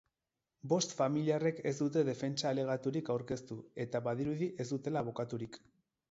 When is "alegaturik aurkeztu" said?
2.51-3.57